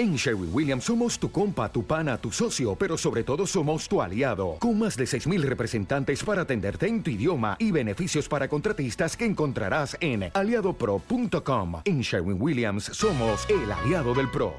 En 0.00 0.16
Sherwin 0.16 0.48
Williams 0.50 0.84
somos 0.84 1.18
tu 1.18 1.30
compa, 1.30 1.70
tu 1.70 1.84
pana, 1.84 2.16
tu 2.16 2.32
socio, 2.32 2.74
pero 2.74 2.96
sobre 2.96 3.22
todo 3.22 3.46
somos 3.46 3.86
tu 3.86 4.00
aliado, 4.00 4.56
con 4.58 4.78
más 4.78 4.96
de 4.96 5.04
6.000 5.04 5.42
representantes 5.42 6.24
para 6.24 6.40
atenderte 6.40 6.86
en 6.86 7.02
tu 7.02 7.10
idioma 7.10 7.54
y 7.58 7.70
beneficios 7.70 8.26
para 8.26 8.48
contratistas 8.48 9.14
que 9.14 9.26
encontrarás 9.26 9.98
en 10.00 10.30
aliadopro.com. 10.32 11.82
En 11.84 12.00
Sherwin 12.00 12.40
Williams 12.40 12.84
somos 12.84 13.46
el 13.50 13.70
aliado 13.70 14.14
del 14.14 14.30
PRO. 14.30 14.54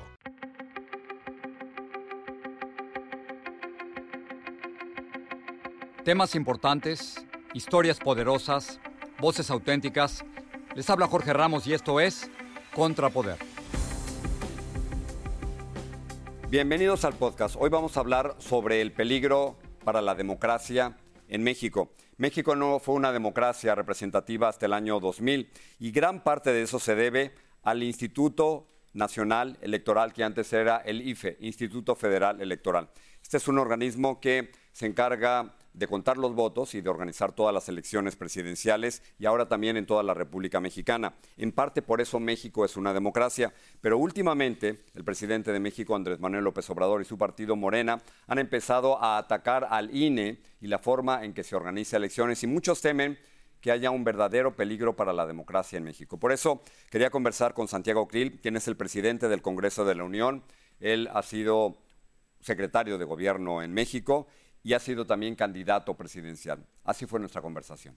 Temas 6.05 6.35
importantes, 6.35 7.26
historias 7.55 7.97
poderosas, 7.97 8.79
voces 9.19 9.49
auténticas. 9.49 10.23
Les 10.76 10.87
habla 10.87 11.08
Jorge 11.08 11.33
Ramos 11.33 11.65
y 11.65 11.73
esto 11.73 11.99
es 11.99 12.29
Contrapoder. 12.76 13.51
Bienvenidos 16.52 17.05
al 17.05 17.13
podcast. 17.13 17.55
Hoy 17.57 17.70
vamos 17.70 17.95
a 17.95 18.02
hablar 18.02 18.35
sobre 18.39 18.81
el 18.81 18.91
peligro 18.91 19.57
para 19.85 20.02
la 20.02 20.16
democracia 20.16 20.98
en 21.30 21.44
México. 21.44 21.94
México 22.17 22.58
no 22.58 22.80
fue 22.80 22.95
una 22.95 23.13
democracia 23.13 23.73
representativa 23.73 24.49
hasta 24.49 24.66
el 24.66 24.73
año 24.73 24.99
2000 24.99 25.49
y 25.80 25.91
gran 25.91 26.25
parte 26.25 26.52
de 26.52 26.63
eso 26.63 26.77
se 26.77 26.94
debe 26.94 27.34
al 27.63 27.81
Instituto 27.84 28.67
Nacional 28.91 29.59
Electoral 29.61 30.11
que 30.11 30.25
antes 30.25 30.52
era 30.52 30.80
el 30.80 31.08
IFE, 31.08 31.38
Instituto 31.39 31.95
Federal 31.95 32.41
Electoral. 32.41 32.89
Este 33.23 33.38
es 33.38 33.47
un 33.47 33.58
organismo 33.58 34.20
que 34.20 34.52
se 34.73 34.88
encarga 34.88 35.55
de 35.73 35.88
contar 35.88 36.17
los 36.17 36.35
votos 36.35 36.75
y 36.75 36.81
de 36.81 36.89
organizar 36.89 37.31
todas 37.31 37.53
las 37.53 37.70
elecciones 37.70 38.16
presidenciales 38.16 39.02
y 39.17 39.25
ahora 39.25 39.48
también 39.48 39.77
en 39.77 39.85
toda 39.85 40.03
la 40.03 40.13
República 40.13 40.59
Mexicana. 40.59 41.13
En 41.38 41.52
parte 41.52 41.81
por 41.81 42.02
eso 42.02 42.20
México 42.20 42.66
es 42.66 42.77
una 42.77 42.94
democracia, 42.94 43.53
pero 43.80 43.97
últimamente 43.97 44.84
el 44.94 45.03
presidente 45.03 45.52
de 45.52 45.59
México, 45.59 45.95
Andrés 45.95 46.20
Manuel 46.20 46.44
López 46.44 46.70
Obrador, 46.70 47.02
y 47.02 47.05
su 47.05 47.17
partido 47.17 47.55
Morena 47.55 48.02
han 48.27 48.39
empezado 48.39 49.02
a 49.02 49.17
atacar 49.17 49.67
al 49.69 49.95
INE 49.95 50.39
y 50.59 50.67
la 50.67 50.80
forma 50.80 51.23
en 51.23 51.33
que 51.33 51.44
se 51.44 51.55
organiza 51.55 51.97
elecciones 51.97 52.44
y 52.44 52.47
muchos 52.47 52.81
temen 52.81 53.17
que 53.61 53.72
haya 53.72 53.92
un 53.92 54.03
verdadero 54.03 54.55
peligro 54.55 54.95
para 54.95 55.14
la 55.14 55.25
democracia 55.25 55.77
en 55.77 55.83
México. 55.83 56.17
Por 56.17 56.31
eso 56.31 56.61
quería 56.89 57.11
conversar 57.11 57.53
con 57.53 57.67
Santiago 57.67 58.08
Krill, 58.08 58.39
quien 58.42 58.58
es 58.58 58.67
el 58.67 58.75
presidente 58.75 59.30
del 59.30 59.42
Congreso 59.44 59.86
de 59.86 59.95
la 59.95 60.03
Unión. 60.03 60.44
Él 60.80 61.09
ha 61.14 61.22
sido 61.22 61.77
secretario 62.42 62.97
de 62.97 63.05
gobierno 63.05 63.61
en 63.61 63.72
México 63.72 64.27
y 64.64 64.73
ha 64.73 64.80
sido 64.80 65.06
también 65.06 65.36
candidato 65.36 65.95
presidencial. 65.95 66.66
Así 66.84 67.06
fue 67.06 67.20
nuestra 67.20 67.42
conversación. 67.42 67.95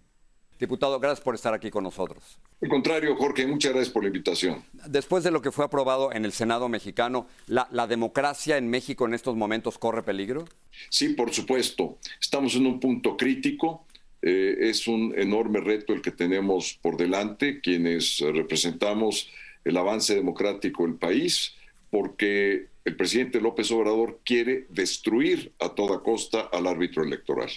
Diputado, 0.58 1.00
gracias 1.00 1.20
por 1.20 1.34
estar 1.34 1.52
aquí 1.52 1.68
con 1.68 1.82
nosotros. 1.82 2.38
Al 2.62 2.68
contrario, 2.68 3.16
Jorge, 3.16 3.46
muchas 3.46 3.72
gracias 3.72 3.92
por 3.92 4.04
la 4.04 4.08
invitación. 4.08 4.64
Después 4.86 5.24
de 5.24 5.32
lo 5.32 5.42
que 5.42 5.50
fue 5.50 5.64
aprobado 5.64 6.12
en 6.12 6.24
el 6.24 6.32
Senado 6.32 6.68
mexicano, 6.68 7.26
¿la, 7.48 7.86
democracia 7.88 8.56
en 8.56 8.70
México 8.70 9.04
en 9.04 9.14
estos 9.14 9.34
momentos 9.34 9.78
corre 9.78 10.02
peligro? 10.02 10.44
Sí, 10.90 11.10
por 11.10 11.32
supuesto. 11.32 11.98
Estamos 12.20 12.54
en 12.54 12.66
un 12.66 12.78
punto 12.78 13.16
crítico. 13.16 13.86
Eh, 14.22 14.56
es 14.70 14.86
un 14.86 15.12
enorme 15.16 15.60
reto 15.60 15.92
el 15.92 16.00
que 16.00 16.12
tenemos 16.12 16.78
por 16.80 16.96
delante, 16.96 17.60
quienes 17.60 18.20
representamos 18.20 19.30
el 19.64 19.76
avance 19.76 20.14
democrático 20.14 20.84
del 20.84 20.94
país, 20.94 21.54
porque 21.90 22.68
el 22.84 22.96
presidente 22.96 23.40
López 23.40 23.70
Obrador 23.70 24.20
quiere 24.24 24.66
destruir 24.68 25.52
a 25.58 25.70
toda 25.70 26.02
costa 26.02 26.40
al 26.52 26.66
árbitro 26.66 27.02
electoral. 27.02 27.50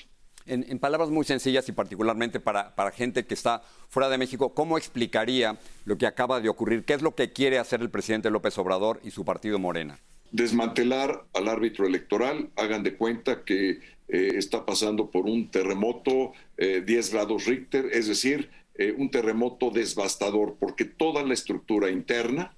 En, 0.46 0.80
palabras 0.80 1.10
muy 1.10 1.26
sencillas 1.26 1.68
y 1.68 1.74
particularmente 1.74 2.40
para, 2.40 2.74
para, 2.74 2.92
gente 2.92 3.26
que 3.26 3.34
está 3.34 3.62
fuera 3.90 4.08
de 4.08 4.18
México, 4.18 4.54
¿cómo 4.54 4.78
explicaría 4.78 5.60
lo 5.84 5.98
que 5.98 6.08
acaba 6.08 6.40
de 6.40 6.48
ocurrir? 6.48 6.86
¿Qué 6.86 6.94
es 6.94 7.02
lo 7.02 7.16
que 7.16 7.34
quiere 7.34 7.60
hacer 7.60 7.82
el 7.82 7.90
presidente 7.90 8.30
López 8.30 8.58
Obrador 8.58 9.02
y 9.04 9.12
su 9.12 9.26
partido 9.26 9.60
Morena? 9.60 10.00
Desmantelar 10.32 11.26
al 11.34 11.50
árbitro 11.50 11.86
electoral, 11.86 12.50
hagan 12.56 12.84
de 12.84 12.96
cuenta 12.96 13.44
que 13.44 13.72
eh, 13.72 13.80
está 14.08 14.66
pasando 14.66 15.12
por 15.12 15.26
un 15.26 15.52
terremoto 15.52 16.32
10 16.58 16.88
eh, 16.88 17.12
grados 17.12 17.46
Richter, 17.46 17.90
es 17.92 18.08
decir, 18.08 18.50
eh, 18.76 18.94
un 18.98 19.10
terremoto 19.10 19.72
devastador, 19.72 20.56
porque 20.60 20.86
toda 20.86 21.24
la 21.24 21.34
estructura 21.34 21.90
interna, 21.90 22.56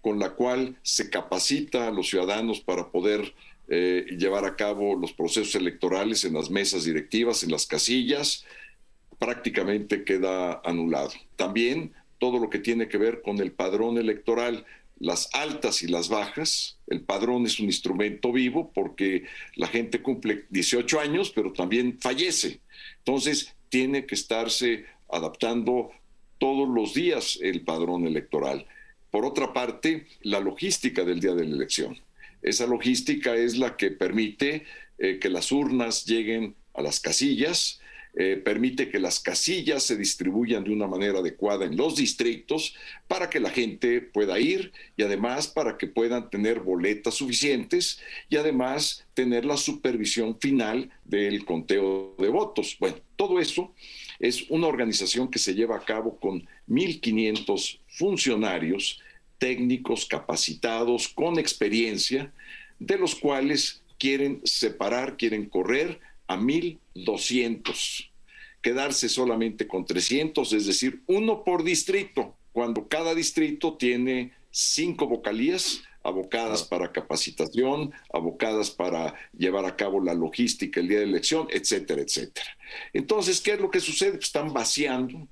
con 0.00 0.18
la 0.18 0.30
cual 0.30 0.76
se 0.82 1.10
capacita 1.10 1.88
a 1.88 1.90
los 1.90 2.08
ciudadanos 2.08 2.60
para 2.60 2.90
poder 2.90 3.34
eh, 3.68 4.06
llevar 4.18 4.44
a 4.44 4.56
cabo 4.56 4.94
los 4.96 5.12
procesos 5.12 5.54
electorales 5.54 6.24
en 6.24 6.34
las 6.34 6.50
mesas 6.50 6.84
directivas, 6.84 7.42
en 7.42 7.50
las 7.50 7.66
casillas, 7.66 8.44
prácticamente 9.18 10.04
queda 10.04 10.60
anulado. 10.64 11.10
También 11.36 11.92
todo 12.18 12.38
lo 12.38 12.50
que 12.50 12.58
tiene 12.58 12.88
que 12.88 12.98
ver 12.98 13.22
con 13.22 13.38
el 13.38 13.52
padrón 13.52 13.98
electoral, 13.98 14.64
las 14.98 15.28
altas 15.34 15.82
y 15.82 15.86
las 15.86 16.08
bajas. 16.08 16.78
El 16.86 17.02
padrón 17.02 17.46
es 17.46 17.60
un 17.60 17.66
instrumento 17.66 18.32
vivo 18.32 18.72
porque 18.74 19.24
la 19.54 19.68
gente 19.68 20.02
cumple 20.02 20.46
18 20.50 21.00
años, 21.00 21.30
pero 21.30 21.52
también 21.52 21.98
fallece. 22.00 22.60
Entonces, 22.98 23.54
tiene 23.68 24.06
que 24.06 24.14
estarse 24.14 24.86
adaptando 25.10 25.90
todos 26.38 26.68
los 26.68 26.94
días 26.94 27.38
el 27.42 27.62
padrón 27.62 28.06
electoral. 28.06 28.66
Por 29.18 29.26
otra 29.26 29.52
parte, 29.52 30.06
la 30.22 30.38
logística 30.38 31.02
del 31.02 31.18
día 31.18 31.34
de 31.34 31.44
la 31.44 31.56
elección. 31.56 31.98
Esa 32.40 32.68
logística 32.68 33.34
es 33.34 33.58
la 33.58 33.76
que 33.76 33.90
permite 33.90 34.62
eh, 34.96 35.18
que 35.18 35.28
las 35.28 35.50
urnas 35.50 36.06
lleguen 36.06 36.54
a 36.72 36.82
las 36.82 37.00
casillas, 37.00 37.80
eh, 38.14 38.36
permite 38.36 38.90
que 38.90 39.00
las 39.00 39.18
casillas 39.18 39.82
se 39.82 39.96
distribuyan 39.96 40.62
de 40.62 40.70
una 40.70 40.86
manera 40.86 41.18
adecuada 41.18 41.64
en 41.64 41.76
los 41.76 41.96
distritos 41.96 42.76
para 43.08 43.28
que 43.28 43.40
la 43.40 43.50
gente 43.50 44.00
pueda 44.02 44.38
ir 44.38 44.70
y 44.96 45.02
además 45.02 45.48
para 45.48 45.76
que 45.76 45.88
puedan 45.88 46.30
tener 46.30 46.60
boletas 46.60 47.14
suficientes 47.14 48.00
y 48.28 48.36
además 48.36 49.04
tener 49.14 49.44
la 49.44 49.56
supervisión 49.56 50.38
final 50.38 50.92
del 51.04 51.44
conteo 51.44 52.14
de 52.20 52.28
votos. 52.28 52.76
Bueno, 52.78 52.98
todo 53.16 53.40
eso 53.40 53.74
es 54.20 54.48
una 54.48 54.68
organización 54.68 55.28
que 55.28 55.40
se 55.40 55.56
lleva 55.56 55.76
a 55.76 55.84
cabo 55.84 56.20
con 56.20 56.46
1.500 56.68 57.80
funcionarios 57.88 59.00
técnicos 59.38 60.06
capacitados 60.06 61.08
con 61.08 61.38
experiencia, 61.38 62.32
de 62.78 62.98
los 62.98 63.14
cuales 63.14 63.82
quieren 63.98 64.40
separar, 64.44 65.16
quieren 65.16 65.48
correr 65.48 66.00
a 66.26 66.36
1.200, 66.36 68.10
quedarse 68.60 69.08
solamente 69.08 69.66
con 69.66 69.84
300, 69.84 70.52
es 70.52 70.66
decir, 70.66 71.02
uno 71.06 71.44
por 71.44 71.64
distrito, 71.64 72.36
cuando 72.52 72.88
cada 72.88 73.14
distrito 73.14 73.76
tiene 73.76 74.32
cinco 74.50 75.06
vocalías 75.06 75.82
abocadas 76.02 76.62
para 76.64 76.92
capacitación, 76.92 77.92
abocadas 78.12 78.70
para 78.70 79.14
llevar 79.36 79.64
a 79.64 79.76
cabo 79.76 80.00
la 80.00 80.14
logística 80.14 80.80
el 80.80 80.88
día 80.88 80.98
de 80.98 81.04
elección, 81.04 81.46
etcétera, 81.50 82.02
etcétera. 82.02 82.46
Entonces, 82.92 83.40
¿qué 83.40 83.52
es 83.52 83.60
lo 83.60 83.70
que 83.70 83.80
sucede? 83.80 84.12
Pues 84.12 84.24
están 84.24 84.52
vaciando, 84.52 85.28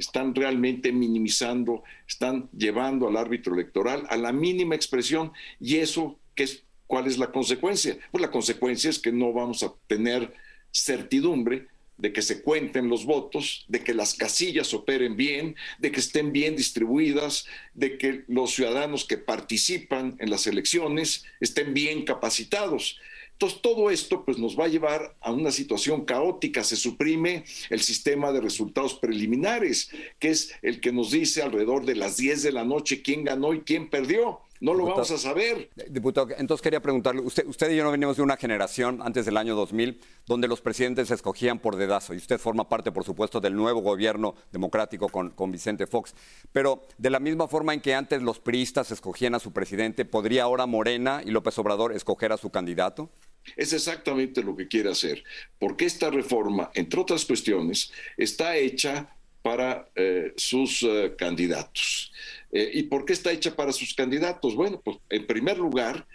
están 0.00 0.34
realmente 0.34 0.92
minimizando, 0.92 1.84
están 2.08 2.48
llevando 2.56 3.06
al 3.06 3.16
árbitro 3.16 3.54
electoral 3.54 4.06
a 4.08 4.16
la 4.16 4.32
mínima 4.32 4.74
expresión 4.74 5.32
y 5.60 5.76
eso, 5.76 6.18
¿qué 6.34 6.44
es, 6.44 6.64
¿cuál 6.86 7.06
es 7.06 7.18
la 7.18 7.30
consecuencia? 7.30 7.98
Pues 8.10 8.22
la 8.22 8.30
consecuencia 8.30 8.90
es 8.90 8.98
que 8.98 9.12
no 9.12 9.32
vamos 9.32 9.62
a 9.62 9.72
tener 9.86 10.34
certidumbre 10.72 11.68
de 11.98 12.14
que 12.14 12.22
se 12.22 12.42
cuenten 12.42 12.88
los 12.88 13.04
votos, 13.04 13.66
de 13.68 13.80
que 13.80 13.92
las 13.92 14.14
casillas 14.14 14.72
operen 14.72 15.16
bien, 15.16 15.54
de 15.78 15.92
que 15.92 16.00
estén 16.00 16.32
bien 16.32 16.56
distribuidas, 16.56 17.46
de 17.74 17.98
que 17.98 18.24
los 18.26 18.54
ciudadanos 18.54 19.04
que 19.04 19.18
participan 19.18 20.16
en 20.18 20.30
las 20.30 20.46
elecciones 20.46 21.24
estén 21.40 21.74
bien 21.74 22.06
capacitados. 22.06 22.98
Entonces, 23.40 23.62
todo 23.62 23.90
esto 23.90 24.22
pues, 24.22 24.36
nos 24.36 24.54
va 24.54 24.66
a 24.66 24.68
llevar 24.68 25.16
a 25.18 25.32
una 25.32 25.50
situación 25.50 26.04
caótica. 26.04 26.62
Se 26.62 26.76
suprime 26.76 27.42
el 27.70 27.80
sistema 27.80 28.32
de 28.32 28.42
resultados 28.42 28.92
preliminares, 28.92 29.90
que 30.18 30.28
es 30.28 30.52
el 30.60 30.78
que 30.78 30.92
nos 30.92 31.10
dice 31.10 31.40
alrededor 31.40 31.86
de 31.86 31.94
las 31.94 32.18
10 32.18 32.42
de 32.42 32.52
la 32.52 32.64
noche 32.64 33.00
quién 33.00 33.24
ganó 33.24 33.54
y 33.54 33.62
quién 33.62 33.88
perdió. 33.88 34.40
No 34.60 34.74
lo 34.74 34.84
vamos 34.84 35.10
a 35.10 35.16
saber. 35.16 35.70
Diputado, 35.88 36.28
entonces 36.36 36.62
quería 36.62 36.82
preguntarle, 36.82 37.22
usted, 37.22 37.46
usted 37.46 37.70
y 37.70 37.76
yo 37.76 37.84
no 37.84 37.90
venimos 37.90 38.18
de 38.18 38.22
una 38.22 38.36
generación 38.36 39.00
antes 39.02 39.24
del 39.24 39.38
año 39.38 39.56
2000 39.56 39.98
donde 40.26 40.46
los 40.46 40.60
presidentes 40.60 41.08
se 41.08 41.14
escogían 41.14 41.60
por 41.60 41.76
dedazo 41.76 42.12
y 42.12 42.18
usted 42.18 42.38
forma 42.38 42.68
parte, 42.68 42.92
por 42.92 43.04
supuesto, 43.04 43.40
del 43.40 43.56
nuevo 43.56 43.80
gobierno 43.80 44.34
democrático 44.52 45.08
con, 45.08 45.30
con 45.30 45.50
Vicente 45.50 45.86
Fox. 45.86 46.14
Pero 46.52 46.82
de 46.98 47.08
la 47.08 47.20
misma 47.20 47.48
forma 47.48 47.72
en 47.72 47.80
que 47.80 47.94
antes 47.94 48.20
los 48.20 48.38
priistas 48.38 48.90
escogían 48.90 49.34
a 49.34 49.38
su 49.38 49.50
presidente, 49.50 50.04
¿podría 50.04 50.42
ahora 50.42 50.66
Morena 50.66 51.22
y 51.24 51.30
López 51.30 51.58
Obrador 51.58 51.94
escoger 51.94 52.30
a 52.32 52.36
su 52.36 52.50
candidato? 52.50 53.08
Es 53.56 53.72
exactamente 53.72 54.42
lo 54.42 54.56
que 54.56 54.68
quiere 54.68 54.90
hacer, 54.90 55.24
porque 55.58 55.86
esta 55.86 56.10
reforma, 56.10 56.70
entre 56.74 57.00
otras 57.00 57.24
cuestiones, 57.24 57.92
está 58.16 58.56
hecha 58.56 59.14
para 59.42 59.88
eh, 59.94 60.32
sus 60.36 60.82
eh, 60.82 61.14
candidatos. 61.16 62.12
Eh, 62.52 62.70
¿Y 62.74 62.82
por 62.84 63.04
qué 63.04 63.12
está 63.12 63.32
hecha 63.32 63.54
para 63.54 63.72
sus 63.72 63.94
candidatos? 63.94 64.54
Bueno, 64.54 64.80
pues 64.84 64.98
en 65.08 65.26
primer 65.26 65.58
lugar, 65.58 66.06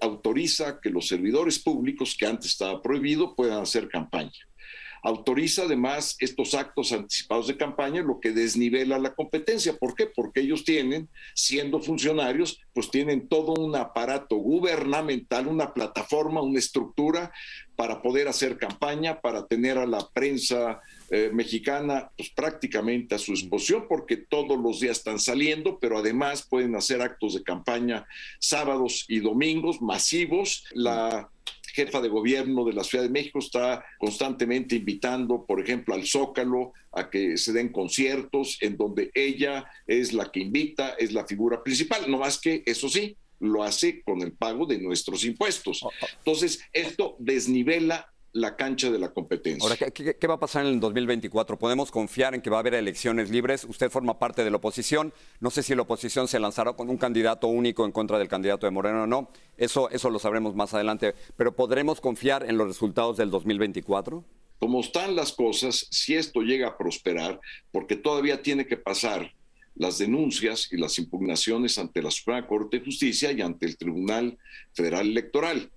autoriza 0.00 0.80
que 0.80 0.90
los 0.90 1.08
servidores 1.08 1.58
públicos, 1.58 2.14
que 2.16 2.24
antes 2.24 2.52
estaba 2.52 2.80
prohibido, 2.80 3.34
puedan 3.34 3.60
hacer 3.60 3.88
campaña. 3.88 4.30
Autoriza 5.06 5.62
además 5.62 6.16
estos 6.18 6.52
actos 6.54 6.90
anticipados 6.90 7.46
de 7.46 7.56
campaña, 7.56 8.02
lo 8.02 8.18
que 8.18 8.32
desnivela 8.32 8.98
la 8.98 9.14
competencia. 9.14 9.76
¿Por 9.76 9.94
qué? 9.94 10.06
Porque 10.06 10.40
ellos 10.40 10.64
tienen, 10.64 11.08
siendo 11.32 11.80
funcionarios, 11.80 12.58
pues 12.72 12.90
tienen 12.90 13.28
todo 13.28 13.54
un 13.54 13.76
aparato 13.76 14.34
gubernamental, 14.34 15.46
una 15.46 15.72
plataforma, 15.72 16.42
una 16.42 16.58
estructura 16.58 17.32
para 17.76 18.02
poder 18.02 18.26
hacer 18.26 18.58
campaña, 18.58 19.20
para 19.20 19.46
tener 19.46 19.78
a 19.78 19.86
la 19.86 20.08
prensa 20.12 20.80
eh, 21.10 21.30
mexicana 21.32 22.10
pues 22.16 22.30
prácticamente 22.30 23.14
a 23.14 23.18
su 23.18 23.30
disposición 23.30 23.86
porque 23.88 24.16
todos 24.16 24.58
los 24.58 24.80
días 24.80 24.98
están 24.98 25.20
saliendo, 25.20 25.78
pero 25.78 25.98
además 25.98 26.44
pueden 26.50 26.74
hacer 26.74 27.00
actos 27.00 27.34
de 27.34 27.44
campaña 27.44 28.06
sábados 28.40 29.04
y 29.06 29.20
domingos 29.20 29.80
masivos. 29.80 30.64
La 30.72 31.30
jefa 31.76 32.00
de 32.00 32.08
gobierno 32.08 32.64
de 32.64 32.72
la 32.72 32.82
Ciudad 32.82 33.04
de 33.04 33.10
México 33.10 33.38
está 33.38 33.84
constantemente 33.98 34.76
invitando, 34.76 35.44
por 35.44 35.60
ejemplo, 35.60 35.94
al 35.94 36.06
Zócalo 36.06 36.72
a 36.92 37.10
que 37.10 37.36
se 37.36 37.52
den 37.52 37.68
conciertos 37.68 38.56
en 38.62 38.78
donde 38.78 39.10
ella 39.14 39.66
es 39.86 40.14
la 40.14 40.32
que 40.32 40.40
invita, 40.40 40.96
es 40.98 41.12
la 41.12 41.26
figura 41.26 41.62
principal, 41.62 42.10
no 42.10 42.18
más 42.18 42.40
que 42.40 42.62
eso 42.64 42.88
sí, 42.88 43.14
lo 43.40 43.62
hace 43.62 44.02
con 44.02 44.22
el 44.22 44.32
pago 44.32 44.64
de 44.64 44.78
nuestros 44.78 45.22
impuestos. 45.26 45.82
Oh, 45.82 45.88
oh. 45.88 46.06
Entonces, 46.16 46.60
esto 46.72 47.16
desnivela 47.18 48.10
la 48.36 48.54
cancha 48.54 48.90
de 48.90 48.98
la 48.98 49.12
competencia. 49.12 49.66
Ahora, 49.66 49.76
¿qué, 49.90 50.26
va 50.26 50.34
a 50.34 50.38
pasar 50.38 50.66
en 50.66 50.74
el 50.74 50.80
2024? 50.80 51.58
¿Podemos 51.58 51.90
confiar 51.90 52.34
en 52.34 52.42
que 52.42 52.50
va 52.50 52.58
a 52.58 52.60
haber 52.60 52.74
elecciones 52.74 53.30
libres? 53.30 53.64
Usted 53.64 53.90
forma 53.90 54.18
parte 54.18 54.44
de 54.44 54.50
la 54.50 54.58
oposición. 54.58 55.12
No 55.40 55.50
sé 55.50 55.62
si 55.62 55.74
la 55.74 55.82
oposición 55.82 56.28
se 56.28 56.38
lanzará 56.38 56.74
con 56.74 56.90
un 56.90 56.98
candidato 56.98 57.48
único 57.48 57.86
en 57.86 57.92
contra 57.92 58.18
del 58.18 58.28
candidato 58.28 58.66
de 58.66 58.72
Moreno 58.72 59.04
o 59.04 59.06
no. 59.06 59.30
Eso, 59.56 59.88
eso 59.90 60.10
lo 60.10 60.18
sabremos 60.18 60.54
más 60.54 60.74
adelante. 60.74 61.14
Pero 61.36 61.56
¿podremos 61.56 62.00
confiar 62.00 62.44
en 62.48 62.58
los 62.58 62.68
resultados 62.68 63.16
del 63.16 63.30
2024? 63.30 64.22
Como 64.58 64.80
están 64.80 65.16
las 65.16 65.32
cosas, 65.32 65.86
si 65.90 66.14
esto 66.14 66.42
llega 66.42 66.68
a 66.68 66.76
prosperar, 66.76 67.40
porque 67.72 67.96
todavía 67.96 68.42
tiene 68.42 68.66
que 68.66 68.76
pasar 68.76 69.32
las 69.74 69.98
denuncias 69.98 70.68
y 70.72 70.76
las 70.76 70.98
impugnaciones 70.98 71.78
ante 71.78 72.02
la 72.02 72.10
Suprema 72.10 72.46
Corte 72.46 72.78
de 72.78 72.84
Justicia 72.84 73.32
y 73.32 73.40
ante 73.40 73.66
el 73.66 73.78
Tribunal 73.78 74.36
Federal 74.74 75.08
Electoral. 75.08 75.70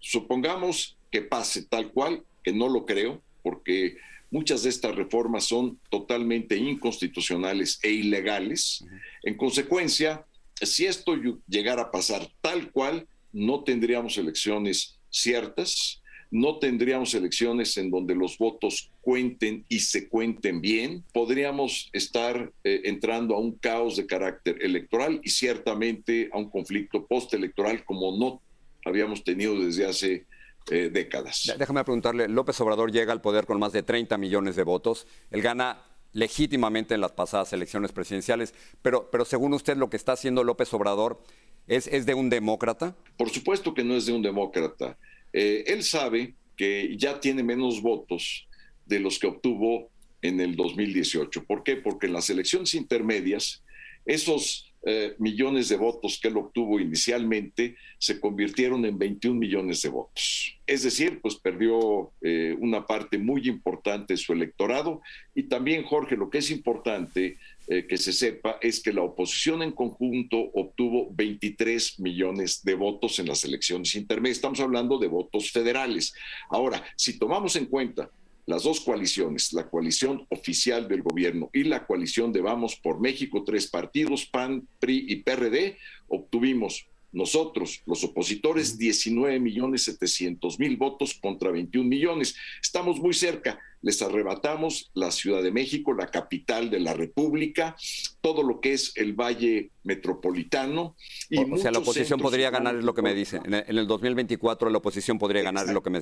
Supongamos 0.00 0.96
que 1.12 1.22
pase 1.22 1.62
tal 1.66 1.92
cual, 1.92 2.24
que 2.42 2.52
no 2.52 2.68
lo 2.68 2.86
creo, 2.86 3.22
porque 3.42 3.98
muchas 4.30 4.62
de 4.62 4.70
estas 4.70 4.96
reformas 4.96 5.44
son 5.44 5.78
totalmente 5.90 6.56
inconstitucionales 6.56 7.78
e 7.82 7.90
ilegales. 7.90 8.84
En 9.22 9.36
consecuencia, 9.36 10.24
si 10.60 10.86
esto 10.86 11.14
llegara 11.46 11.82
a 11.82 11.90
pasar 11.90 12.28
tal 12.40 12.72
cual, 12.72 13.06
no 13.32 13.62
tendríamos 13.62 14.16
elecciones 14.18 14.98
ciertas, 15.10 16.02
no 16.30 16.58
tendríamos 16.58 17.12
elecciones 17.12 17.76
en 17.76 17.90
donde 17.90 18.14
los 18.14 18.38
votos 18.38 18.90
cuenten 19.02 19.66
y 19.68 19.80
se 19.80 20.08
cuenten 20.08 20.62
bien, 20.62 21.04
podríamos 21.12 21.90
estar 21.92 22.50
eh, 22.64 22.80
entrando 22.84 23.34
a 23.34 23.38
un 23.38 23.52
caos 23.52 23.96
de 23.96 24.06
carácter 24.06 24.56
electoral 24.62 25.20
y 25.22 25.28
ciertamente 25.28 26.30
a 26.32 26.38
un 26.38 26.48
conflicto 26.48 27.06
postelectoral 27.06 27.84
como 27.84 28.16
no 28.16 28.40
habíamos 28.86 29.22
tenido 29.24 29.62
desde 29.62 29.84
hace 29.84 30.26
eh, 30.70 30.90
décadas. 30.90 31.52
Déjame 31.58 31.84
preguntarle, 31.84 32.28
López 32.28 32.60
Obrador 32.60 32.92
llega 32.92 33.12
al 33.12 33.20
poder 33.20 33.46
con 33.46 33.58
más 33.58 33.72
de 33.72 33.82
30 33.82 34.16
millones 34.18 34.56
de 34.56 34.62
votos, 34.62 35.06
él 35.30 35.42
gana 35.42 35.82
legítimamente 36.12 36.94
en 36.94 37.00
las 37.00 37.12
pasadas 37.12 37.52
elecciones 37.52 37.92
presidenciales, 37.92 38.54
pero, 38.82 39.10
pero 39.10 39.24
según 39.24 39.54
usted 39.54 39.76
lo 39.76 39.88
que 39.88 39.96
está 39.96 40.12
haciendo 40.12 40.44
López 40.44 40.72
Obrador 40.74 41.22
es, 41.66 41.86
es 41.86 42.06
de 42.06 42.14
un 42.14 42.28
demócrata? 42.28 42.96
Por 43.16 43.30
supuesto 43.30 43.72
que 43.74 43.84
no 43.84 43.94
es 43.96 44.06
de 44.06 44.12
un 44.12 44.22
demócrata. 44.22 44.98
Eh, 45.32 45.64
él 45.66 45.82
sabe 45.82 46.34
que 46.56 46.96
ya 46.96 47.20
tiene 47.20 47.42
menos 47.42 47.80
votos 47.80 48.46
de 48.86 49.00
los 49.00 49.18
que 49.18 49.26
obtuvo 49.26 49.90
en 50.20 50.40
el 50.40 50.54
2018. 50.56 51.44
¿Por 51.44 51.62
qué? 51.62 51.76
Porque 51.76 52.06
en 52.06 52.12
las 52.12 52.30
elecciones 52.30 52.74
intermedias, 52.74 53.62
esos 54.04 54.71
eh, 54.84 55.14
millones 55.18 55.68
de 55.68 55.76
votos 55.76 56.18
que 56.20 56.26
él 56.26 56.36
obtuvo 56.36 56.80
inicialmente 56.80 57.76
se 57.98 58.18
convirtieron 58.18 58.84
en 58.84 58.98
21 58.98 59.38
millones 59.38 59.80
de 59.82 59.88
votos. 59.88 60.56
Es 60.66 60.82
decir, 60.82 61.20
pues 61.20 61.36
perdió 61.36 62.10
eh, 62.20 62.56
una 62.58 62.84
parte 62.84 63.16
muy 63.16 63.48
importante 63.48 64.14
de 64.14 64.16
su 64.16 64.32
electorado. 64.32 65.00
Y 65.36 65.44
también, 65.44 65.84
Jorge, 65.84 66.16
lo 66.16 66.30
que 66.30 66.38
es 66.38 66.50
importante 66.50 67.38
eh, 67.68 67.86
que 67.86 67.96
se 67.96 68.12
sepa 68.12 68.58
es 68.60 68.82
que 68.82 68.92
la 68.92 69.02
oposición 69.02 69.62
en 69.62 69.70
conjunto 69.70 70.36
obtuvo 70.54 71.08
23 71.12 72.00
millones 72.00 72.64
de 72.64 72.74
votos 72.74 73.20
en 73.20 73.28
las 73.28 73.44
elecciones 73.44 73.94
intermedias. 73.94 74.38
Estamos 74.38 74.58
hablando 74.58 74.98
de 74.98 75.06
votos 75.06 75.52
federales. 75.52 76.12
Ahora, 76.50 76.82
si 76.96 77.20
tomamos 77.20 77.54
en 77.54 77.66
cuenta 77.66 78.10
las 78.46 78.64
dos 78.64 78.80
coaliciones, 78.80 79.52
la 79.52 79.68
coalición 79.68 80.26
oficial 80.30 80.88
del 80.88 81.02
gobierno 81.02 81.50
y 81.52 81.64
la 81.64 81.86
coalición 81.86 82.32
de 82.32 82.40
Vamos 82.40 82.76
por 82.76 83.00
México, 83.00 83.44
tres 83.44 83.68
partidos, 83.68 84.26
PAN, 84.26 84.66
PRI 84.80 85.06
y 85.08 85.16
PRD, 85.16 85.78
obtuvimos 86.08 86.86
nosotros, 87.12 87.82
los 87.86 88.02
opositores, 88.04 88.78
19 88.78 89.38
millones 89.38 89.82
700 89.82 90.58
mil 90.58 90.76
votos 90.78 91.14
contra 91.14 91.50
21 91.50 91.86
millones. 91.86 92.34
Estamos 92.60 92.98
muy 93.00 93.12
cerca. 93.12 93.60
Les 93.82 94.00
arrebatamos 94.00 94.90
la 94.94 95.10
Ciudad 95.10 95.42
de 95.42 95.52
México, 95.52 95.92
la 95.92 96.10
capital 96.10 96.70
de 96.70 96.80
la 96.80 96.94
República, 96.94 97.76
todo 98.22 98.42
lo 98.42 98.60
que 98.60 98.72
es 98.72 98.96
el 98.96 99.12
Valle 99.12 99.72
Metropolitano. 99.82 100.96
Y 101.28 101.38
o, 101.38 101.56
sea, 101.58 101.72
la 101.72 101.80
oposición 101.80 102.20
podría 102.20 102.50
ganar, 102.50 102.76
es 102.76 102.84
lo 102.84 102.94
que 102.94 103.02
me 103.02 103.14
dicen. 103.14 103.42
En 103.44 103.76
el 103.76 103.86
2024 103.86 104.70
la 104.70 104.78
oposición 104.78 105.18
podría 105.18 105.42
ganar, 105.42 105.66
es 105.66 105.74
lo 105.74 105.82
que 105.82 105.90
me 105.90 106.00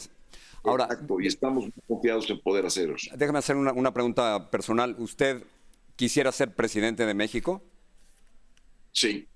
Ahora, 0.63 0.85
Exacto, 0.85 1.19
y 1.21 1.27
estamos 1.27 1.65
confiados 1.89 2.29
en 2.29 2.39
poder 2.41 2.67
hacerlo. 2.67 2.97
Déjame 3.17 3.39
hacer 3.39 3.57
una, 3.57 3.73
una 3.73 3.93
pregunta 3.93 4.51
personal. 4.51 4.95
¿Usted 4.99 5.43
quisiera 5.97 6.31
ser 6.31 6.55
presidente 6.55 7.07
de 7.07 7.15
México? 7.15 7.65
Sí, 8.93 9.27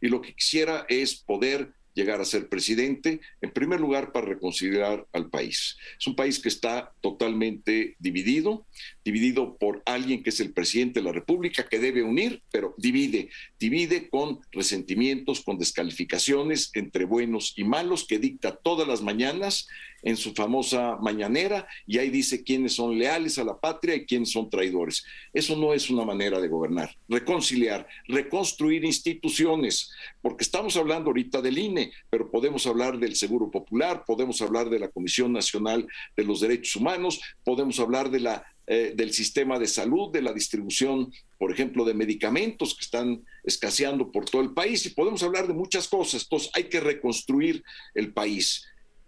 y 0.00 0.08
lo 0.08 0.22
que 0.22 0.34
quisiera 0.34 0.86
es 0.88 1.14
poder 1.14 1.74
llegar 1.94 2.20
a 2.20 2.24
ser 2.24 2.48
presidente, 2.48 3.20
en 3.40 3.50
primer 3.52 3.80
lugar 3.80 4.12
para 4.12 4.26
reconciliar 4.26 5.06
al 5.12 5.30
país. 5.30 5.76
Es 5.98 6.06
un 6.06 6.16
país 6.16 6.38
que 6.38 6.48
está 6.48 6.92
totalmente 7.00 7.96
dividido, 7.98 8.66
dividido 9.04 9.56
por 9.56 9.82
alguien 9.86 10.22
que 10.22 10.30
es 10.30 10.40
el 10.40 10.52
presidente 10.52 11.00
de 11.00 11.04
la 11.04 11.12
República, 11.12 11.68
que 11.68 11.78
debe 11.78 12.02
unir, 12.02 12.42
pero 12.50 12.74
divide, 12.78 13.30
divide 13.58 14.08
con 14.08 14.40
resentimientos, 14.50 15.40
con 15.42 15.58
descalificaciones 15.58 16.70
entre 16.74 17.04
buenos 17.04 17.54
y 17.56 17.64
malos, 17.64 18.06
que 18.06 18.18
dicta 18.18 18.56
todas 18.56 18.88
las 18.88 19.02
mañanas 19.02 19.68
en 20.02 20.16
su 20.16 20.34
famosa 20.34 20.96
mañanera 21.00 21.66
y 21.86 21.98
ahí 21.98 22.10
dice 22.10 22.42
quiénes 22.42 22.74
son 22.74 22.98
leales 22.98 23.38
a 23.38 23.44
la 23.44 23.58
patria 23.58 23.94
y 23.94 24.04
quiénes 24.04 24.32
son 24.32 24.50
traidores. 24.50 25.04
Eso 25.32 25.56
no 25.56 25.72
es 25.72 25.90
una 25.90 26.04
manera 26.04 26.40
de 26.40 26.48
gobernar. 26.48 26.96
Reconciliar, 27.08 27.86
reconstruir 28.08 28.84
instituciones, 28.84 29.90
porque 30.20 30.44
estamos 30.44 30.76
hablando 30.76 31.10
ahorita 31.10 31.40
del 31.40 31.58
INE, 31.58 31.92
pero 32.10 32.30
podemos 32.30 32.66
hablar 32.66 32.98
del 32.98 33.16
Seguro 33.16 33.50
Popular, 33.50 34.04
podemos 34.06 34.42
hablar 34.42 34.68
de 34.70 34.78
la 34.78 34.88
Comisión 34.88 35.32
Nacional 35.32 35.86
de 36.16 36.24
los 36.24 36.40
Derechos 36.40 36.76
Humanos, 36.76 37.20
podemos 37.44 37.78
hablar 37.78 38.10
de 38.10 38.20
la 38.20 38.44
eh, 38.68 38.92
del 38.94 39.12
sistema 39.12 39.58
de 39.58 39.66
salud, 39.66 40.12
de 40.12 40.22
la 40.22 40.32
distribución, 40.32 41.12
por 41.36 41.50
ejemplo, 41.50 41.84
de 41.84 41.94
medicamentos 41.94 42.76
que 42.76 42.84
están 42.84 43.24
escaseando 43.42 44.12
por 44.12 44.24
todo 44.24 44.40
el 44.40 44.54
país 44.54 44.86
y 44.86 44.90
podemos 44.90 45.20
hablar 45.24 45.48
de 45.48 45.52
muchas 45.52 45.88
cosas. 45.88 46.22
Entonces 46.22 46.48
hay 46.54 46.64
que 46.68 46.78
reconstruir 46.78 47.64
el 47.92 48.12
país. 48.12 48.64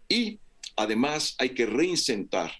Y 0.09 0.41
Además, 0.77 1.35
hay 1.39 1.51
que 1.51 1.67
reinsentar 1.67 2.53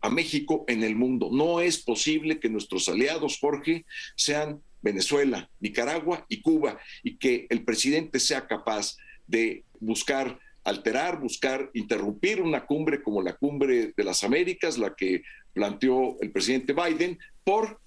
a 0.00 0.10
México 0.10 0.64
en 0.68 0.82
el 0.82 0.96
mundo. 0.96 1.30
No 1.32 1.60
es 1.60 1.78
posible 1.78 2.38
que 2.38 2.50
nuestros 2.50 2.88
aliados, 2.88 3.38
Jorge, 3.40 3.86
sean 4.16 4.60
Venezuela, 4.82 5.48
Nicaragua 5.60 6.26
y 6.28 6.42
Cuba, 6.42 6.78
y 7.02 7.16
que 7.16 7.46
el 7.48 7.64
presidente 7.64 8.20
sea 8.20 8.46
capaz 8.46 8.96
de 9.26 9.64
buscar 9.80 10.38
alterar, 10.62 11.20
buscar 11.20 11.70
interrumpir 11.74 12.42
una 12.42 12.66
cumbre 12.66 13.02
como 13.02 13.22
la 13.22 13.34
cumbre 13.34 13.94
de 13.96 14.04
las 14.04 14.24
Américas, 14.24 14.78
la 14.78 14.94
que 14.94 15.22
planteó 15.52 16.20
el 16.20 16.32
presidente 16.32 16.74
Biden, 16.74 17.18
por 17.44 17.80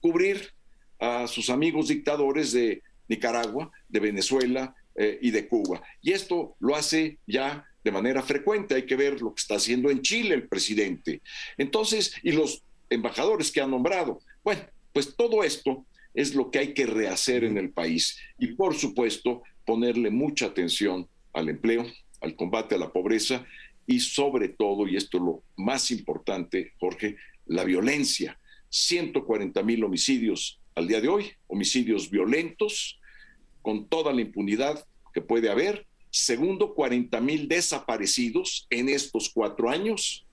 cubrir 0.00 0.52
a 0.98 1.26
sus 1.26 1.50
amigos 1.50 1.88
dictadores 1.88 2.52
de 2.52 2.82
Nicaragua, 3.08 3.70
de 3.88 4.00
Venezuela 4.00 4.74
eh, 4.94 5.18
y 5.20 5.30
de 5.30 5.48
Cuba. 5.48 5.82
Y 6.00 6.12
esto 6.12 6.56
lo 6.60 6.76
hace 6.76 7.18
ya 7.26 7.66
de 7.84 7.92
manera 7.92 8.22
frecuente. 8.22 8.74
Hay 8.74 8.86
que 8.86 8.96
ver 8.96 9.20
lo 9.20 9.34
que 9.34 9.40
está 9.40 9.56
haciendo 9.56 9.90
en 9.90 10.02
Chile 10.02 10.34
el 10.34 10.48
presidente. 10.48 11.22
Entonces, 11.56 12.14
y 12.22 12.32
los 12.32 12.62
embajadores 12.88 13.50
que 13.50 13.60
ha 13.60 13.66
nombrado. 13.66 14.20
Bueno, 14.42 14.62
pues 14.92 15.14
todo 15.16 15.44
esto 15.44 15.86
es 16.14 16.34
lo 16.34 16.50
que 16.50 16.58
hay 16.58 16.74
que 16.74 16.86
rehacer 16.86 17.44
en 17.44 17.56
el 17.56 17.70
país. 17.70 18.18
Y 18.38 18.48
por 18.48 18.74
supuesto, 18.74 19.42
ponerle 19.64 20.10
mucha 20.10 20.46
atención 20.46 21.08
al 21.32 21.48
empleo, 21.48 21.86
al 22.20 22.34
combate 22.34 22.74
a 22.74 22.78
la 22.78 22.92
pobreza 22.92 23.46
y 23.86 24.00
sobre 24.00 24.48
todo, 24.48 24.86
y 24.86 24.96
esto 24.96 25.18
es 25.18 25.22
lo 25.22 25.42
más 25.56 25.90
importante, 25.90 26.72
Jorge, 26.78 27.16
la 27.46 27.64
violencia. 27.64 28.38
140 28.68 29.62
mil 29.64 29.82
homicidios 29.82 30.60
al 30.76 30.86
día 30.86 31.00
de 31.00 31.08
hoy, 31.08 31.32
homicidios 31.48 32.08
violentos, 32.08 33.00
con 33.62 33.88
toda 33.88 34.12
la 34.12 34.20
impunidad 34.20 34.86
que 35.12 35.20
puede 35.20 35.50
haber, 35.50 35.86
Segundo, 36.10 36.74
40 36.74 37.20
mil 37.20 37.48
desaparecidos 37.48 38.66
en 38.70 38.88
estos 38.88 39.28
cuatro 39.28 39.70
años. 39.70 40.26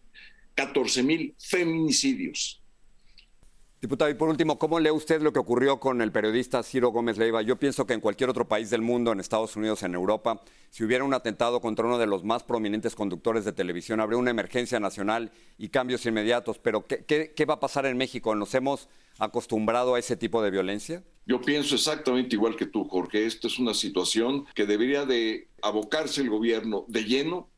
14 0.55 1.03
mil 1.03 1.35
feminicidios. 1.37 2.61
Diputado, 3.79 4.09
y 4.09 4.15
por 4.15 4.27
último, 4.27 4.57
¿cómo 4.57 4.79
lee 4.79 4.89
usted 4.89 5.21
lo 5.21 5.31
que 5.31 5.37
ocurrió 5.37 5.79
con 5.79 6.01
el 6.01 6.11
periodista 6.11 6.63
Ciro 6.63 6.89
Gómez 6.89 7.19
Leiva? 7.19 7.43
Yo 7.43 7.57
pienso 7.57 7.85
que 7.85 7.93
en 7.93 7.99
cualquier 7.99 8.27
otro 8.27 8.47
país 8.47 8.71
del 8.71 8.81
mundo, 8.81 9.11
en 9.11 9.19
Estados 9.19 9.55
Unidos, 9.55 9.83
en 9.83 9.93
Europa, 9.93 10.41
si 10.71 10.83
hubiera 10.83 11.03
un 11.03 11.13
atentado 11.13 11.61
contra 11.61 11.85
uno 11.85 11.99
de 11.99 12.07
los 12.07 12.23
más 12.23 12.41
prominentes 12.41 12.95
conductores 12.95 13.45
de 13.45 13.51
televisión, 13.51 13.99
habría 13.99 14.17
una 14.17 14.31
emergencia 14.31 14.79
nacional 14.79 15.31
y 15.59 15.69
cambios 15.69 16.07
inmediatos. 16.07 16.57
Pero, 16.57 16.87
¿qué, 16.87 17.45
va 17.47 17.53
a 17.53 17.59
pasar 17.59 17.85
en 17.85 17.97
México? 17.97 18.33
¿Nos 18.33 18.55
hemos 18.55 18.89
acostumbrado 19.19 19.93
a 19.93 19.99
ese 19.99 20.17
tipo 20.17 20.41
de 20.41 20.49
violencia? 20.49 21.03
Yo 21.27 21.39
pienso 21.39 21.75
exactamente 21.75 22.35
igual 22.35 22.55
que 22.55 22.65
tú, 22.65 22.83
Jorge. 22.85 23.27
Esta 23.27 23.45
es 23.45 23.59
una 23.59 23.75
situación 23.75 24.45
que 24.55 24.65
debería 24.65 25.05
de 25.05 25.49
abocarse 25.61 26.21
el 26.21 26.31
gobierno 26.31 26.85
de 26.87 27.03
lleno, 27.03 27.51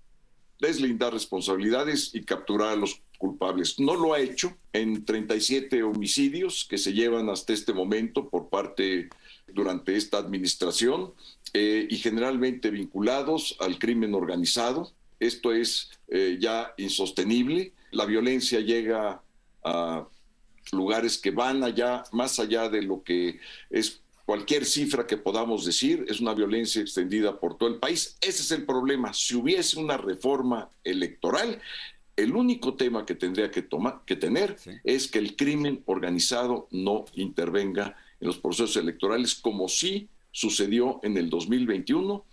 deslindar 0.60 1.14
responsabilidades 1.14 2.14
y 2.14 2.24
capturar 2.24 2.74
a 2.74 2.76
los 2.76 3.02
culpables. 3.18 3.80
No 3.80 3.96
lo 3.96 4.14
ha 4.14 4.20
hecho 4.20 4.56
en 4.74 5.06
37 5.06 5.84
homicidios 5.84 6.66
que 6.70 6.78
se 6.78 6.94
llevan 6.94 7.30
hasta 7.30 7.54
este 7.54 7.74
momento 7.74 8.30
por 8.30 8.50
parte 8.50 9.10
durante 9.48 9.96
esta 9.96 10.18
administración 10.18 11.14
eh, 11.54 11.88
y 11.90 11.98
generalmente 11.98 12.70
vinculados 12.70 13.56
al 13.60 13.80
crimen 13.80 14.14
organizado. 14.14 14.92
Esto 15.20 15.54
es 15.54 15.90
eh, 16.08 16.38
ya 16.40 16.74
insostenible. 16.78 17.74
La 17.92 18.06
violencia 18.06 18.60
llega 18.60 19.22
a 19.64 20.08
lugares 20.72 21.18
que 21.18 21.32
van 21.32 21.64
allá, 21.64 22.04
más 22.12 22.40
allá 22.40 22.70
de 22.70 22.84
lo 22.84 23.04
que 23.04 23.40
es 23.70 24.02
cualquier 24.30 24.64
cifra 24.64 25.08
que 25.08 25.18
podamos 25.18 25.66
decir, 25.66 26.06
es 26.08 26.20
una 26.20 26.36
violencia 26.36 26.84
extendida 26.84 27.40
por 27.40 27.58
todo 27.58 27.68
el 27.68 27.80
país. 27.80 28.16
Ese 28.22 28.44
es 28.44 28.52
el 28.52 28.64
problema. 28.64 29.12
Si 29.12 29.34
hubiese 29.34 29.80
una 29.80 29.98
reforma 29.98 30.70
electoral, 30.84 31.60
el 32.16 32.36
único 32.36 32.76
tema 32.76 33.08
que 33.08 33.16
tendría 33.16 33.50
que, 33.50 33.64
tomar, 33.64 34.02
que 34.06 34.16
tener 34.16 34.56
es 34.84 35.08
que 35.08 35.18
el 35.18 35.36
crimen 35.36 35.82
organizado 35.88 36.68
no 36.70 37.06
intervenga 37.16 37.98
en 38.22 38.28
los 38.28 38.38
procesos 38.38 38.78
electorales 38.78 39.34
como 39.34 39.68
sí 39.68 40.10
sucedió 40.32 41.00
en 41.02 41.18
el 41.18 41.32
2021, 41.32 42.24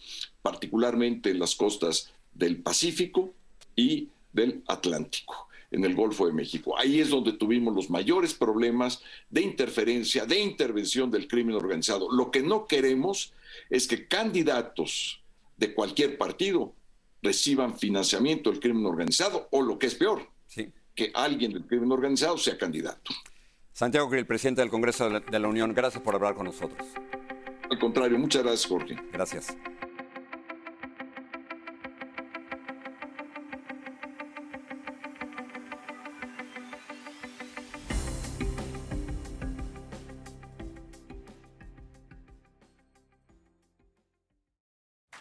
particularmente 0.42 1.30
en 1.30 1.38
las 1.38 1.54
costas 1.54 2.12
del 2.34 2.58
Pacífico 2.58 3.32
y 3.74 4.10
del 4.34 4.62
Atlántico, 4.66 5.48
en 5.76 5.84
el 5.84 5.94
Golfo 5.94 6.26
de 6.26 6.32
México. 6.32 6.76
Ahí 6.78 7.00
es 7.00 7.10
donde 7.10 7.34
tuvimos 7.34 7.74
los 7.74 7.90
mayores 7.90 8.32
problemas 8.32 9.02
de 9.28 9.42
interferencia, 9.42 10.24
de 10.24 10.40
intervención 10.40 11.10
del 11.10 11.28
crimen 11.28 11.54
organizado. 11.54 12.10
Lo 12.10 12.30
que 12.30 12.42
no 12.42 12.66
queremos 12.66 13.34
es 13.68 13.86
que 13.86 14.08
candidatos 14.08 15.22
de 15.58 15.74
cualquier 15.74 16.16
partido 16.16 16.72
reciban 17.22 17.78
financiamiento 17.78 18.50
del 18.50 18.58
crimen 18.58 18.86
organizado 18.86 19.48
o 19.50 19.60
lo 19.60 19.78
que 19.78 19.88
es 19.88 19.94
peor, 19.94 20.26
que 20.94 21.10
alguien 21.12 21.52
del 21.52 21.66
crimen 21.66 21.92
organizado 21.92 22.38
sea 22.38 22.56
candidato. 22.56 23.12
Santiago 23.74 24.12
el 24.14 24.26
presidente 24.26 24.62
del 24.62 24.70
Congreso 24.70 25.10
de 25.10 25.38
la 25.38 25.48
Unión, 25.48 25.74
gracias 25.74 26.02
por 26.02 26.14
hablar 26.14 26.34
con 26.34 26.46
nosotros. 26.46 26.88
Al 27.70 27.78
contrario, 27.78 28.18
muchas 28.18 28.42
gracias, 28.42 28.66
Jorge. 28.66 28.96
Gracias. 29.12 29.54